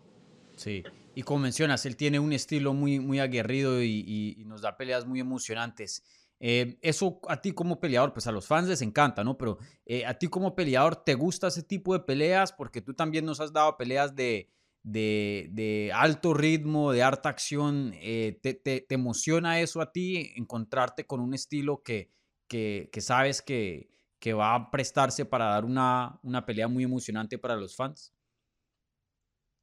Sí, 0.57 0.83
y 1.19 1.25
como 1.25 1.41
mencionas, 1.41 1.85
él 1.85 1.97
tiene 1.97 2.21
un 2.21 2.33
estilo 2.33 2.75
muy, 2.75 3.01
muy 3.01 3.19
aguerrido 3.19 3.83
y, 3.83 4.41
nos 4.47 4.63
da 4.63 4.77
peleas 4.77 5.05
muy 5.05 5.19
emocionantes. 5.19 6.05
Eh, 6.39 6.79
eso 6.81 7.19
a 7.29 7.41
ti 7.41 7.51
como 7.51 7.81
peleador, 7.81 8.13
pues 8.13 8.29
a 8.29 8.31
los 8.31 8.47
fans 8.47 8.69
les 8.69 8.83
encanta, 8.83 9.25
¿no? 9.25 9.37
Pero 9.37 9.59
eh, 9.85 10.07
a 10.07 10.15
ti 10.17 10.29
como 10.29 10.55
peleador, 10.55 10.95
¿te 10.95 11.15
gusta 11.15 11.49
ese 11.49 11.65
tipo 11.65 11.93
de 11.93 12.05
peleas? 12.05 12.53
Porque 12.53 12.81
tú 12.81 12.95
también 12.95 13.25
nos 13.25 13.41
has 13.41 13.53
dado 13.53 13.77
peleas 13.77 14.15
de, 14.15 14.49
de, 14.83 15.91
alto 15.95 16.35
ritmo, 16.35 16.93
de 16.93 17.03
harta 17.03 17.29
acción. 17.29 17.93
Eh, 17.95 18.39
te, 18.43 18.55
te, 18.55 18.87
emociona 18.91 19.61
eso 19.61 19.81
a 19.81 19.93
ti, 19.93 20.33
encontrarte 20.37 21.07
con 21.07 21.21
un 21.21 21.35
estilo 21.35 21.83
que, 21.83 22.11
que, 22.47 22.89
que 22.93 23.01
sabes 23.01 23.43
que, 23.43 23.91
que, 24.19 24.33
va 24.33 24.55
a 24.55 24.71
prestarse 24.71 25.25
para 25.25 25.47
dar 25.47 25.65
una, 25.65 26.19
una 26.23 26.45
pelea 26.47 26.69
muy 26.69 26.85
emocionante 26.85 27.39
para 27.39 27.57
los 27.57 27.77
fans? 27.77 28.13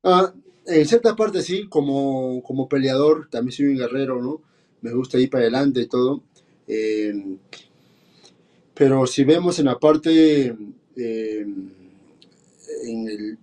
Ah, 0.04 0.34
en 0.68 0.86
cierta 0.86 1.16
parte 1.16 1.42
sí, 1.42 1.68
como, 1.68 2.44
como 2.44 2.70
peleador, 2.70 3.30
también 3.30 3.52
soy 3.54 3.66
un 3.68 3.78
guerrero, 3.78 4.22
¿no? 4.22 4.42
Me 4.82 4.94
gusta 4.94 5.18
ir 5.18 5.30
para 5.30 5.44
adelante 5.44 5.82
y 5.82 5.88
todo 5.88 6.24
Em, 6.68 7.38
pero 8.74 9.06
si 9.08 9.24
vemos 9.24 9.60
en 9.60 9.66
la 9.66 9.80
parte, 9.80 10.48
em, 10.96 11.72
en, 12.84 13.40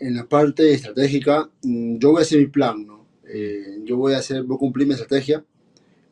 en, 0.00 0.14
la 0.14 0.28
parte 0.28 0.72
estratégica, 0.72 1.50
mm, 1.62 1.98
yo 1.98 2.10
voy 2.12 2.20
a 2.20 2.22
hacer 2.22 2.38
mi 2.38 2.46
plan, 2.46 2.86
¿no? 2.86 3.06
Eh, 3.26 3.80
yo 3.84 3.96
voy 3.96 4.14
a 4.14 4.18
hacer, 4.18 4.42
voy 4.42 4.56
a 4.56 4.58
cumplir 4.58 4.86
mi 4.86 4.94
estrategia. 4.94 5.44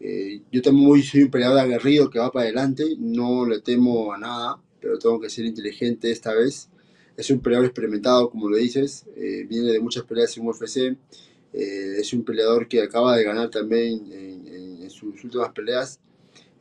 Eh, 0.01 0.41
yo 0.51 0.63
también 0.63 0.87
muy, 0.87 1.03
soy 1.03 1.25
un 1.25 1.31
peleador 1.31 1.59
aguerrido 1.59 2.09
que 2.09 2.19
va 2.19 2.33
para 2.33 2.45
adelante, 2.45 2.85
no 2.99 3.47
le 3.47 3.61
temo 3.61 4.13
a 4.13 4.19
nada, 4.19 4.61
pero 4.81 4.99
tengo 4.99 5.21
que 5.21 5.29
ser 5.31 5.45
inteligente 5.45 6.11
esta 6.11 6.35
vez. 6.35 6.71
Es 7.17 7.31
un 7.31 7.41
peleador 7.41 7.67
experimentado, 7.67 8.31
como 8.31 8.49
lo 8.49 8.57
dices, 8.57 9.05
eh, 9.17 9.47
viene 9.49 9.73
de 9.73 9.81
muchas 9.81 10.05
peleas 10.05 10.37
en 10.37 10.47
UFC, 10.47 10.97
es 11.53 12.13
un 12.13 12.25
peleador 12.25 12.69
que 12.69 12.81
acaba 12.81 13.17
de 13.17 13.25
ganar 13.25 13.51
también 13.51 14.11
en, 14.13 14.89
sus 14.91 15.23
últimas 15.25 15.53
peleas. 15.53 16.01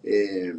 Eh, 0.04 0.56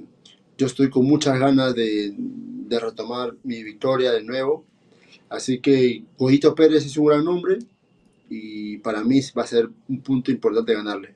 yo 0.59 0.67
estoy 0.67 0.91
con 0.91 1.07
muchas 1.07 1.39
ganas 1.39 1.75
de, 1.75 2.15
de, 2.17 2.79
retomar 2.79 3.35
mi 3.45 3.63
victoria 3.63 4.13
de 4.13 4.23
nuevo. 4.23 4.67
Así 5.31 5.61
que 5.61 6.05
Cojito 6.19 6.55
Pérez 6.55 6.85
es 6.85 6.97
un 6.99 7.07
gran 7.07 7.25
nombre 7.25 7.59
y 8.29 8.77
para 8.79 9.03
mí 9.03 9.21
va 9.37 9.45
a 9.45 9.47
ser 9.47 9.71
un 9.89 10.03
punto 10.03 10.31
importante 10.31 10.75
ganarle. 10.75 11.15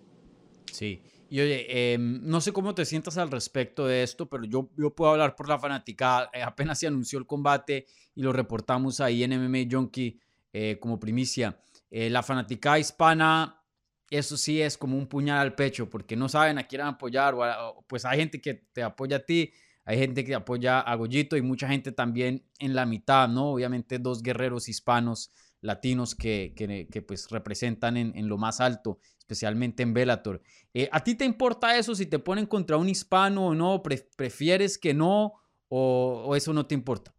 Sí. 0.73 1.01
Y 1.29 1.41
oye, 1.41 1.93
em, 1.93 2.21
no 2.23 2.41
sé 2.41 2.53
cómo 2.53 2.75
te 2.75 2.85
sientas 2.85 3.19
al 3.19 3.31
respecto 3.31 3.87
de 3.87 4.03
esto, 4.03 4.29
pero 4.29 4.45
yo, 4.45 4.71
yo 4.77 4.95
puedo 4.95 5.11
hablar 5.11 5.35
por 5.35 5.49
la 5.49 5.59
fanática. 5.59 6.31
Eh, 6.33 6.43
apenas 6.43 6.79
se 6.79 6.87
anunció 6.87 7.19
el 7.19 7.27
combate 7.27 7.87
y 8.15 8.23
lo 8.23 8.33
reportamos 8.33 9.01
ahí 9.01 9.25
en 9.25 9.33
MMA 9.33 9.69
Junkie 9.71 10.19
eh, 10.53 10.79
como 10.81 10.99
primicia. 10.99 11.59
la 11.91 12.23
fanática 12.23 12.79
hispana 12.79 13.65
eso 14.11 14.37
sí 14.37 14.61
es 14.61 14.79
como 14.79 14.97
un 14.97 15.07
puñal 15.07 15.39
al 15.39 15.55
pecho, 15.55 15.89
porque 15.89 16.17
no 16.17 16.29
saben 16.29 16.59
a 16.59 16.67
quién 16.67 16.83
apoyar, 16.83 17.35
o 17.35 17.85
pues 17.87 18.05
hay 18.05 18.19
gente 18.19 18.41
que 18.41 18.55
te 18.55 18.83
apoya 18.83 19.17
a 19.17 19.21
ti, 19.21 19.53
hay 19.85 19.99
gente 19.99 20.25
que 20.25 20.35
apoya 20.35 20.81
a 20.81 20.95
Goyito 20.95 21.37
y 21.37 21.43
mucha 21.43 21.69
gente 21.69 21.93
también 21.93 22.47
en 22.59 22.75
la 22.75 22.87
mitad, 22.87 23.29
¿no? 23.29 23.53
Obviamente 23.53 23.99
dos 23.99 24.23
guerreros 24.23 24.69
hispanos, 24.69 25.31
latinos 25.61 26.15
que, 26.15 26.55
que, 26.57 27.03
pues 27.03 27.31
representan 27.31 27.97
en, 27.97 28.29
lo 28.29 28.39
más 28.39 28.61
alto, 28.61 28.99
especialmente 29.19 29.83
en 29.83 29.93
Bellator. 29.93 30.43
Eh, 30.73 30.89
¿A 30.91 31.05
ti 31.05 31.15
te 31.15 31.25
importa 31.25 31.79
eso 31.79 31.95
si 31.95 32.07
te 32.07 32.19
ponen 32.19 32.47
contra 32.47 32.77
un 32.77 32.89
hispano 32.89 33.49
o 33.49 33.55
no? 33.55 33.83
¿Prefieres 33.83 34.79
que 34.79 34.95
no 34.95 35.35
o, 35.69 36.35
eso 36.35 36.53
no 36.53 36.67
te 36.67 36.75
importa? 36.75 37.15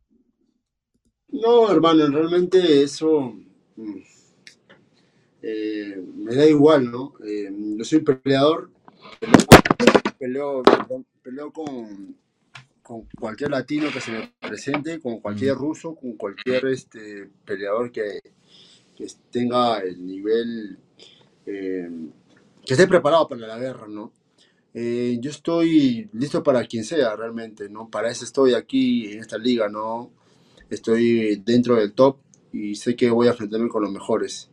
No, 1.28 1.72
hermano, 1.72 2.08
realmente 2.08 2.82
eso 2.82 3.34
mm, 3.76 3.98
eh, 5.42 6.04
me 6.16 6.36
da 6.36 6.48
igual, 6.48 6.90
¿no? 6.90 7.14
Eh, 7.24 7.52
yo 7.78 7.84
soy 7.84 8.00
peleador, 8.00 8.72
peleo, 10.18 10.64
con, 11.54 12.16
con, 12.86 13.08
cualquier 13.20 13.50
latino 13.50 13.90
que 13.92 14.00
se 14.00 14.12
me 14.12 14.34
presente, 14.40 15.00
con 15.00 15.20
cualquier 15.20 15.56
ruso, 15.56 15.96
con 15.96 16.14
cualquier 16.14 16.68
este, 16.68 17.28
peleador 17.44 17.92
que, 17.92 18.20
que 18.96 19.08
tenga 19.32 19.80
el 19.80 20.06
nivel, 20.06 20.78
eh, 21.48 21.90
que 22.64 22.74
esté 22.74 22.88
preparado 22.88 23.28
para 23.28 23.48
la 23.48 23.58
guerra, 23.58 23.88
¿no? 23.88 24.14
yo 24.78 25.32
estoy 25.32 26.10
listo 26.12 26.44
para 26.44 26.66
quien 26.66 26.84
sea 26.84 27.16
realmente, 27.16 27.70
¿no? 27.70 27.90
Para 27.90 28.12
eso 28.12 28.26
estoy 28.26 28.56
aquí 28.56 29.10
en 29.10 29.22
esta 29.22 29.38
liga, 29.38 29.70
¿no? 29.70 30.12
Estoy 30.70 31.38
dentro 31.46 31.78
del 31.78 31.94
top 31.94 32.18
y 32.52 32.76
sé 32.76 32.94
que 32.94 33.10
voy 33.10 33.28
a 33.28 33.32
enfrentarme 33.32 33.70
con 33.70 33.84
los 33.84 33.92
mejores. 33.94 34.50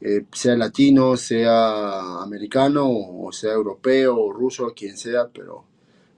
Eh, 0.00 0.24
sea 0.32 0.56
latino, 0.56 1.14
sea 1.18 2.22
americano, 2.22 2.88
o 2.88 3.30
sea 3.32 3.52
europeo, 3.52 4.16
o 4.18 4.32
ruso, 4.32 4.72
quien 4.74 4.96
sea, 4.96 5.28
pero 5.28 5.66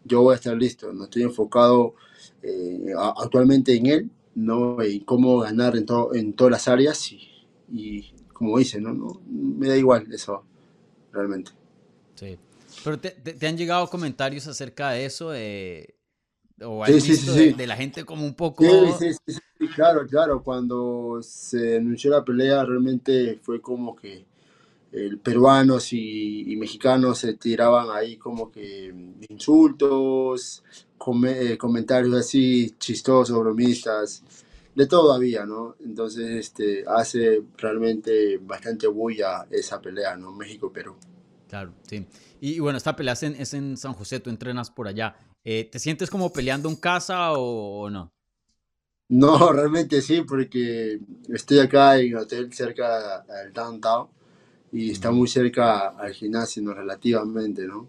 yo 0.04 0.22
voy 0.22 0.32
a 0.32 0.36
estar 0.36 0.56
listo, 0.56 0.92
no 0.92 1.04
estoy 1.04 1.22
enfocado 1.22 1.94
eh, 2.42 2.92
actualmente 3.16 3.74
en 3.74 3.86
él, 3.86 4.10
¿no? 4.34 4.80
en 4.82 5.00
cómo 5.00 5.40
ganar 5.40 5.76
en, 5.76 5.86
en 6.14 6.32
todas 6.32 6.50
las 6.50 6.68
áreas 6.68 7.12
y, 7.12 8.14
como 8.32 8.58
dice, 8.58 8.80
¿no? 8.80 8.92
¿no? 8.92 9.20
me 9.26 9.68
da 9.68 9.76
igual 9.76 10.06
eso, 10.12 10.44
realmente. 11.12 11.52
Sí, 12.14 12.38
pero 12.84 12.98
te, 12.98 13.10
te, 13.10 13.46
han 13.46 13.56
llegado 13.56 13.88
comentarios 13.88 14.46
acerca 14.46 14.90
de 14.90 15.04
eso, 15.04 15.30
de, 15.30 15.94
o 16.64 16.84
has 16.84 17.06
visto 17.06 17.32
de, 17.32 17.66
la 17.66 17.76
gente 17.76 18.04
como 18.04 18.24
un 18.24 18.34
poco... 18.34 18.64
Sí, 18.98 19.12
sí, 19.26 19.32
sí, 19.58 19.68
claro, 19.68 20.06
claro. 20.06 20.42
Cuando 20.42 21.20
se 21.22 21.76
anunció 21.76 22.10
la 22.10 22.24
pelea 22.24 22.64
realmente 22.64 23.38
fue 23.42 23.60
como 23.60 23.96
que 23.96 24.24
el 24.92 25.18
peruanos 25.18 25.92
y, 25.92 26.54
mexicanos 26.56 27.18
se 27.18 27.34
tiraban 27.34 27.88
ahí 27.90 28.16
como 28.16 28.52
que 28.52 28.94
insultos, 29.28 30.62
eh, 31.26 31.58
comentarios 31.58 32.14
así 32.14 32.74
chistosos, 32.78 33.36
bromistas, 33.38 34.22
de 34.74 34.86
todo 34.86 35.12
había, 35.12 35.44
¿no? 35.44 35.76
Entonces 35.84 36.28
este, 36.30 36.84
hace 36.86 37.42
realmente 37.56 38.38
bastante 38.38 38.86
bulla 38.86 39.46
esa 39.50 39.80
pelea, 39.80 40.16
¿no? 40.16 40.32
México-Perú. 40.32 40.96
Claro, 41.48 41.74
sí. 41.82 42.06
Y, 42.40 42.60
bueno, 42.60 42.78
esta 42.78 42.94
pelea 42.94 43.14
es 43.14 43.22
en, 43.22 43.34
es 43.34 43.54
en 43.54 43.76
San 43.76 43.92
José, 43.94 44.20
tú 44.20 44.30
entrenas 44.30 44.70
por 44.70 44.88
allá. 44.88 45.16
Eh, 45.44 45.68
¿Te 45.70 45.78
sientes 45.78 46.08
como 46.10 46.32
peleando 46.32 46.68
en 46.68 46.76
casa 46.76 47.32
o, 47.32 47.90
no? 47.90 48.12
No, 49.08 49.52
realmente 49.52 50.00
sí, 50.00 50.22
porque 50.22 51.00
estoy 51.28 51.58
acá 51.58 51.98
en 51.98 52.14
un 52.14 52.22
hotel 52.22 52.52
cerca 52.52 53.22
del 53.22 53.52
downtown 53.52 54.08
y 54.72 54.90
está 54.90 55.10
muy 55.10 55.28
cerca 55.28 55.88
al 55.90 56.12
gimnasio, 56.12 56.62
¿no? 56.62 56.74
relativamente, 56.74 57.66
¿no? 57.66 57.88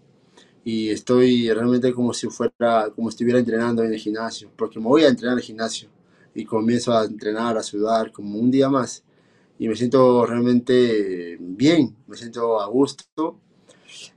Y 0.64 0.90
estoy 0.90 1.50
realmente 1.52 1.92
como 1.92 2.14
si 2.14 2.28
fuera, 2.28 2.90
como 2.94 3.08
estuviera 3.08 3.38
entrenando 3.38 3.82
en 3.82 3.92
el 3.92 3.98
gimnasio, 3.98 4.50
porque 4.56 4.78
me 4.78 4.86
voy 4.86 5.04
a 5.04 5.08
entrenar 5.08 5.36
al 5.36 5.42
gimnasio 5.42 5.88
y 6.34 6.44
comienzo 6.44 6.92
a 6.96 7.04
entrenar, 7.04 7.56
a 7.58 7.62
sudar 7.62 8.12
como 8.12 8.38
un 8.38 8.50
día 8.50 8.68
más 8.68 9.04
y 9.58 9.68
me 9.68 9.76
siento 9.76 10.26
realmente 10.26 11.36
bien, 11.40 11.96
me 12.06 12.16
siento 12.16 12.60
a 12.60 12.66
gusto 12.66 13.38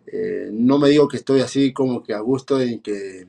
eh, 0.05 0.49
no 0.51 0.79
me 0.79 0.89
digo 0.89 1.07
que 1.07 1.17
estoy 1.17 1.41
así 1.41 1.73
como 1.73 2.01
que 2.03 2.13
a 2.13 2.19
gusto 2.19 2.59
en 2.59 2.79
que, 2.79 3.27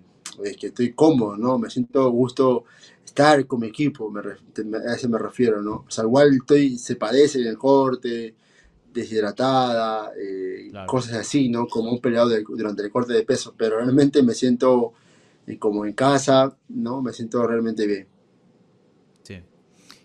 que 0.58 0.66
estoy 0.68 0.92
cómodo, 0.92 1.36
¿no? 1.36 1.58
Me 1.58 1.70
siento 1.70 2.02
a 2.02 2.08
gusto 2.08 2.64
estar 3.04 3.46
con 3.46 3.60
mi 3.60 3.68
equipo, 3.68 4.10
me, 4.10 4.20
a 4.20 4.94
eso 4.94 5.08
me 5.08 5.18
refiero, 5.18 5.62
¿no? 5.62 5.84
O 5.86 5.90
sea, 5.90 6.04
igual 6.04 6.34
estoy, 6.34 6.78
se 6.78 6.96
padece 6.96 7.40
en 7.40 7.48
el 7.48 7.58
corte, 7.58 8.34
deshidratada, 8.92 10.12
eh, 10.20 10.70
cosas 10.86 11.14
así, 11.14 11.48
¿no? 11.48 11.66
Como 11.66 11.90
un 11.90 12.00
peleador 12.00 12.42
durante 12.48 12.82
el 12.82 12.90
corte 12.90 13.12
de 13.12 13.22
peso, 13.22 13.54
pero 13.56 13.78
realmente 13.78 14.22
me 14.22 14.34
siento 14.34 14.92
eh, 15.46 15.58
como 15.58 15.84
en 15.84 15.92
casa, 15.92 16.56
¿no? 16.68 17.02
Me 17.02 17.12
siento 17.12 17.46
realmente 17.46 17.86
bien. 17.86 18.06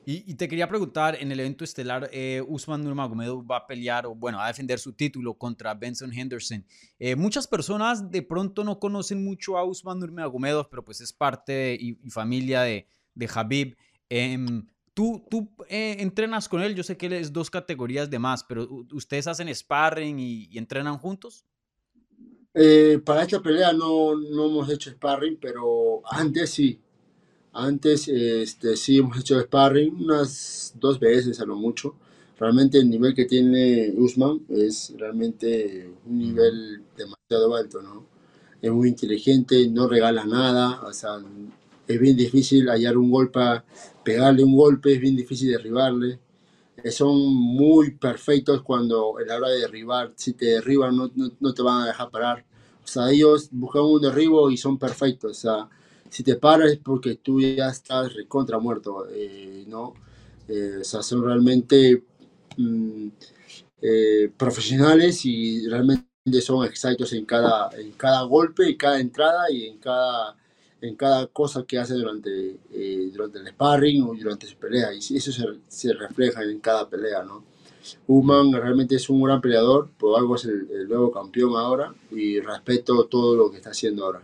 Y, 0.05 0.33
te 0.35 0.49
quería 0.49 0.67
preguntar, 0.67 1.15
en 1.19 1.31
el 1.31 1.39
evento 1.39 1.63
estelar, 1.63 2.09
eh, 2.11 2.43
Usman 2.45 2.83
Nurmagomedov 2.83 3.49
va 3.49 3.57
a 3.57 3.67
pelear, 3.67 4.05
o 4.05 4.13
bueno, 4.13 4.41
a 4.41 4.47
defender 4.47 4.77
su 4.77 4.91
título 4.91 5.33
contra 5.35 5.73
Benson 5.73 6.11
Henderson. 6.11 6.65
Eh, 6.99 7.15
muchas 7.15 7.47
personas 7.47 8.11
de 8.11 8.21
pronto 8.21 8.65
no 8.65 8.79
conocen 8.79 9.23
mucho 9.23 9.57
a 9.57 9.63
Usman 9.63 9.99
Nurmagomedov, 9.99 10.69
pero 10.69 10.83
pues 10.83 10.99
es 10.99 11.13
parte 11.13 11.77
y, 11.79 11.93
familia 12.09 12.63
de, 12.63 12.87
de 13.15 13.29
Habib. 13.33 13.77
¿Tú, 14.93 15.23
tú 15.29 15.49
eh, 15.69 15.97
entrenas 15.99 16.47
con 16.47 16.61
él? 16.61 16.75
Yo 16.75 16.83
sé 16.83 16.97
que 16.97 17.07
él 17.07 17.13
es 17.13 17.33
dos 17.33 17.49
categorías 17.49 18.09
de 18.09 18.19
más, 18.19 18.43
pero 18.43 18.67
¿ustedes 18.91 19.27
hacen 19.27 19.53
sparring 19.53 20.19
y, 20.19 20.57
entrenan 20.57 20.97
juntos? 20.97 21.45
Eh, 22.53 23.01
para 23.03 23.23
esta 23.23 23.41
pelea 23.41 23.73
no, 23.73 24.15
no 24.15 24.45
hemos 24.45 24.69
hecho 24.69 24.91
sparring, 24.91 25.37
pero 25.41 26.01
antes 26.05 26.51
sí. 26.51 26.79
Antes 27.53 28.07
este, 28.07 28.75
sí 28.77 28.97
hemos 28.97 29.19
hecho 29.19 29.39
sparring 29.39 29.95
unas 29.95 30.73
dos 30.79 30.99
veces 30.99 31.39
a 31.39 31.45
lo 31.45 31.55
mucho. 31.55 31.95
Realmente 32.37 32.77
el 32.77 32.89
nivel 32.89 33.15
que 33.15 33.25
tiene 33.25 33.93
Usman 33.95 34.45
es 34.49 34.93
realmente 34.97 35.91
un 36.05 36.17
nivel 36.19 36.83
demasiado 36.95 37.55
alto, 37.55 37.81
¿no? 37.81 38.05
Es 38.61 38.71
muy 38.71 38.89
inteligente, 38.89 39.67
no 39.69 39.87
regala 39.87 40.25
nada, 40.25 40.81
o 40.81 40.93
sea, 40.93 41.19
es 41.87 41.99
bien 41.99 42.15
difícil 42.15 42.69
hallar 42.69 42.97
un 42.97 43.11
golpe, 43.11 43.39
pegarle 44.03 44.43
un 44.43 44.55
golpe, 44.55 44.93
es 44.93 45.01
bien 45.01 45.15
difícil 45.15 45.51
derribarle. 45.51 46.19
Eh, 46.77 46.91
son 46.91 47.17
muy 47.33 47.91
perfectos 47.91 48.61
cuando 48.63 49.17
a 49.17 49.21
la 49.23 49.37
hora 49.37 49.49
de 49.49 49.59
derribar, 49.61 50.13
si 50.15 50.33
te 50.33 50.45
derriban 50.47 50.95
no, 50.95 51.11
no, 51.39 51.53
te 51.53 51.61
van 51.61 51.83
a 51.83 51.87
dejar 51.87 52.09
parar. 52.09 52.45
O 52.83 52.87
sea, 52.87 53.09
ellos 53.11 53.49
buscan 53.51 53.83
un 53.83 54.01
derribo 54.01 54.49
y 54.49 54.57
son 54.57 54.77
perfectos. 54.77 55.31
O 55.31 55.41
sea, 55.41 55.69
si 56.09 56.23
te 56.23 56.35
paras 56.35 56.71
es 56.71 56.79
porque 56.79 57.15
tú 57.15 57.41
ya 57.41 57.69
estás 57.69 58.13
recontra 58.13 58.59
muerto, 58.59 59.07
eh, 59.11 59.65
¿no? 59.67 59.93
Eh, 60.47 60.77
o 60.81 60.83
sea, 60.83 61.01
son 61.03 61.23
realmente 61.23 62.03
mm, 62.57 63.07
profesionales 64.37 65.25
y 65.25 65.67
realmente 65.67 66.07
son 66.41 66.65
exactos 66.65 67.11
en 67.13 67.25
cada, 67.25 67.69
en 67.77 67.91
cada 67.93 68.23
golpe, 68.23 68.69
en 68.69 68.77
cada 68.77 68.99
entrada 68.99 69.51
y 69.51 69.67
en 69.67 69.77
cada 69.79 70.37
en 70.83 70.95
cada 70.97 71.27
cosa 71.27 71.63
que 71.65 71.79
hace 71.79 71.93
durante, 71.93 72.57
eh, 72.73 73.09
durante 73.13 73.39
el 73.39 73.47
sparring 73.47 74.03
o 74.03 74.13
durante 74.13 74.45
su 74.45 74.57
pelea. 74.57 74.93
Y 74.93 74.97
eso 74.97 75.31
se, 75.31 75.43
se 75.65 75.93
refleja 75.93 76.43
en 76.43 76.59
cada 76.59 76.89
pelea, 76.89 77.23
¿no? 77.23 77.45
Human 78.07 78.51
realmente 78.51 78.95
es 78.95 79.09
un 79.09 79.23
gran 79.23 79.39
peleador, 79.39 79.91
por 79.97 80.19
algo 80.19 80.35
es 80.35 80.43
el, 80.45 80.87
nuevo 80.89 81.11
campeón 81.11 81.55
ahora 81.55 81.93
y 82.11 82.39
respeto 82.41 83.05
todo 83.05 83.35
lo 83.35 83.49
que 83.49 83.57
está 83.57 83.69
haciendo 83.69 84.05
ahora. 84.05 84.23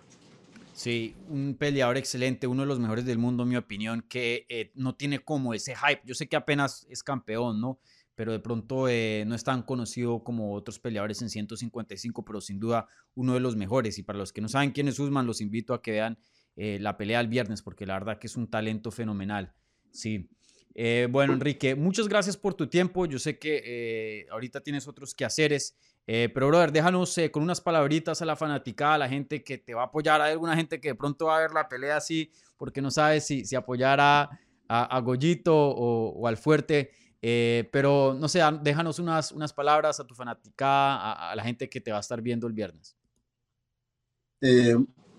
Sí, 0.73 1.15
un 1.29 1.55
peleador 1.57 1.97
excelente, 1.97 2.45
uno 2.45 2.63
de 2.63 2.67
los 2.67 2.79
mejores 2.79 3.05
del 3.05 3.17
mundo, 3.17 3.43
en 3.43 3.49
mi 3.49 3.55
opinión, 3.55 4.05
que 4.09 4.45
eh, 4.49 4.71
no 4.75 4.95
tiene 4.95 5.19
como 5.19 5.53
ese 5.53 5.75
hype. 5.75 6.01
Yo 6.05 6.13
sé 6.13 6.27
que 6.27 6.35
apenas 6.35 6.85
es 6.89 7.03
campeón, 7.03 7.61
¿no? 7.61 7.79
Pero 8.15 8.33
de 8.33 8.39
pronto 8.39 8.89
eh, 8.89 9.23
no 9.25 9.35
es 9.35 9.45
tan 9.45 9.63
conocido 9.63 10.23
como 10.25 10.53
otros 10.53 10.77
peleadores 10.79 11.21
en 11.21 11.29
155, 11.29 12.25
pero 12.25 12.41
sin 12.41 12.59
duda 12.59 12.87
uno 13.15 13.33
de 13.33 13.39
los 13.39 13.55
mejores. 13.55 13.97
Y 13.97 14.03
para 14.03 14.19
los 14.19 14.33
que 14.33 14.41
no 14.41 14.49
saben 14.49 14.71
quién 14.71 14.89
es 14.89 14.99
Usman, 14.99 15.25
los 15.25 15.39
invito 15.39 15.73
a 15.73 15.81
que 15.81 15.91
vean 15.91 16.17
eh, 16.61 16.77
la 16.77 16.97
pelea 16.97 17.21
el 17.21 17.29
viernes, 17.29 17.61
porque 17.61 17.85
la 17.85 17.93
verdad 17.93 18.19
que 18.19 18.27
es 18.27 18.35
un 18.35 18.49
talento 18.49 18.91
fenomenal. 18.91 19.53
Sí. 19.91 20.29
Eh, 20.75 21.07
bueno, 21.09 21.31
Enrique, 21.31 21.73
muchas 21.73 22.09
gracias 22.09 22.35
por 22.35 22.53
tu 22.53 22.67
tiempo. 22.67 23.05
Yo 23.05 23.17
sé 23.17 23.39
que 23.39 23.61
eh, 23.63 24.27
ahorita 24.29 24.59
tienes 24.59 24.85
otros 24.85 25.15
quehaceres, 25.15 25.77
pero 26.05 26.47
brother, 26.47 26.73
déjanos 26.73 27.17
con 27.31 27.43
unas 27.43 27.61
palabritas 27.61 28.21
a 28.21 28.25
la 28.25 28.35
fanaticada, 28.35 28.95
a 28.95 28.97
la 28.97 29.07
gente 29.07 29.41
que 29.41 29.57
te 29.57 29.73
va 29.73 29.83
a 29.83 29.85
apoyar. 29.85 30.19
Hay 30.19 30.33
alguna 30.33 30.53
gente 30.53 30.81
que 30.81 30.89
de 30.89 30.95
pronto 30.95 31.27
va 31.27 31.37
a 31.37 31.39
ver 31.39 31.51
la 31.51 31.69
pelea 31.69 31.95
así, 31.95 32.29
porque 32.57 32.81
no 32.81 32.91
sabe 32.91 33.21
si, 33.21 33.45
si 33.45 33.55
apoyar 33.55 34.01
a, 34.01 34.29
a, 34.67 34.99
Goyito 34.99 35.55
o, 35.55 36.27
al 36.27 36.35
Fuerte. 36.35 36.91
pero 37.21 38.17
no 38.19 38.27
sé, 38.27 38.41
déjanos 38.61 38.99
unas, 38.99 39.31
unas 39.31 39.53
palabras 39.53 40.01
a 40.01 40.07
tu 40.07 40.13
fanaticada, 40.13 40.97
a, 40.97 41.31
a, 41.31 41.35
la 41.37 41.43
gente 41.43 41.69
que 41.69 41.79
te 41.79 41.91
va 41.91 41.97
a 41.97 42.01
estar 42.01 42.21
viendo 42.21 42.47
el 42.47 42.53
viernes. 42.53 42.97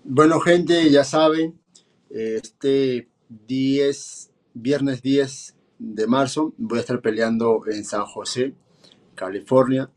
Bueno, 0.03 0.39
gente, 0.39 0.89
ya 0.89 1.03
saben, 1.03 1.61
este 2.09 3.07
10, 3.29 4.31
viernes 4.55 5.03
10 5.03 5.55
de 5.77 6.07
marzo 6.07 6.55
voy 6.57 6.79
a 6.79 6.81
estar 6.81 7.01
peleando 7.01 7.61
en 7.67 7.85
San 7.85 8.05
José, 8.05 8.55
California. 9.13 9.91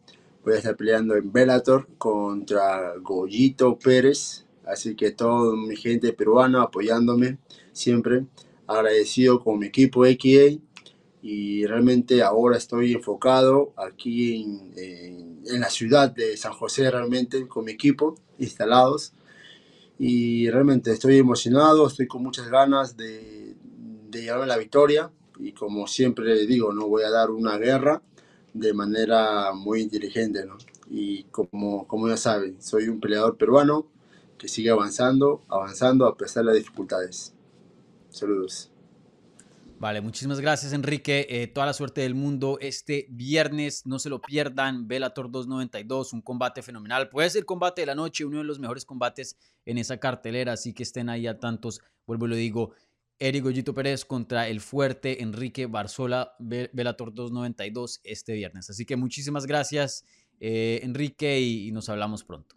Voy 0.44 0.54
a 0.54 0.56
estar 0.58 0.76
peleando 0.76 1.16
en 1.16 1.32
Bellator 1.32 1.88
contra 1.96 2.94
Goyito 3.00 3.78
Pérez. 3.78 4.44
Así 4.66 4.94
que 4.94 5.10
toda 5.10 5.56
mi 5.56 5.74
gente 5.74 6.12
peruana 6.12 6.64
apoyándome 6.64 7.38
siempre. 7.72 8.26
Agradecido 8.66 9.42
con 9.42 9.58
mi 9.58 9.66
equipo 9.68 10.04
XA. 10.04 10.60
Y 11.22 11.64
realmente 11.64 12.22
ahora 12.22 12.58
estoy 12.58 12.92
enfocado 12.92 13.72
aquí 13.78 14.42
en, 14.42 15.40
en 15.46 15.60
la 15.60 15.70
ciudad 15.70 16.10
de 16.10 16.36
San 16.36 16.52
José, 16.52 16.90
realmente 16.90 17.48
con 17.48 17.64
mi 17.64 17.72
equipo 17.72 18.16
instalados 18.38 19.14
y 19.98 20.50
realmente 20.50 20.92
estoy 20.92 21.18
emocionado, 21.18 21.86
estoy 21.86 22.06
con 22.06 22.22
muchas 22.22 22.48
ganas 22.48 22.96
de, 22.96 23.54
de 24.08 24.22
llevarme 24.22 24.46
la 24.46 24.56
victoria 24.56 25.10
y 25.38 25.52
como 25.52 25.86
siempre 25.86 26.46
digo, 26.46 26.72
no 26.72 26.88
voy 26.88 27.02
a 27.04 27.10
dar 27.10 27.30
una 27.30 27.58
guerra 27.58 28.02
de 28.52 28.72
manera 28.72 29.52
muy 29.52 29.82
inteligente, 29.82 30.46
¿no? 30.46 30.56
Y 30.90 31.24
como, 31.24 31.86
como 31.86 32.08
ya 32.08 32.16
saben, 32.16 32.60
soy 32.62 32.88
un 32.88 33.00
peleador 33.00 33.36
peruano 33.36 33.86
que 34.38 34.48
sigue 34.48 34.70
avanzando, 34.70 35.42
avanzando 35.48 36.06
a 36.06 36.16
pesar 36.16 36.44
de 36.44 36.50
las 36.52 36.56
dificultades. 36.56 37.34
Saludos. 38.10 38.73
Vale, 39.78 40.00
muchísimas 40.00 40.40
gracias 40.40 40.72
Enrique. 40.72 41.26
Eh, 41.28 41.46
toda 41.46 41.66
la 41.66 41.72
suerte 41.72 42.00
del 42.00 42.14
mundo 42.14 42.58
este 42.60 43.06
viernes. 43.10 43.84
No 43.86 43.98
se 43.98 44.08
lo 44.08 44.20
pierdan. 44.20 44.88
Bellator 44.88 45.30
292, 45.30 46.12
un 46.12 46.22
combate 46.22 46.62
fenomenal. 46.62 47.08
Puede 47.08 47.28
ser 47.30 47.44
combate 47.44 47.82
de 47.82 47.86
la 47.86 47.94
noche, 47.94 48.24
uno 48.24 48.38
de 48.38 48.44
los 48.44 48.58
mejores 48.58 48.84
combates 48.84 49.36
en 49.66 49.78
esa 49.78 49.98
cartelera. 49.98 50.52
Así 50.52 50.72
que 50.72 50.82
estén 50.82 51.08
ahí 51.08 51.26
a 51.26 51.38
tantos. 51.38 51.80
Vuelvo 52.06 52.26
y 52.26 52.28
lo 52.30 52.36
digo. 52.36 52.72
Eric 53.18 53.44
Goyito 53.44 53.74
Pérez 53.74 54.04
contra 54.04 54.48
el 54.48 54.60
fuerte 54.60 55.22
Enrique 55.22 55.66
Barzola, 55.66 56.34
Bellator 56.38 57.14
292 57.14 58.00
este 58.02 58.32
viernes. 58.32 58.70
Así 58.70 58.84
que 58.84 58.96
muchísimas 58.96 59.46
gracias 59.46 60.04
eh, 60.40 60.80
Enrique 60.82 61.40
y 61.40 61.70
nos 61.70 61.88
hablamos 61.88 62.24
pronto. 62.24 62.56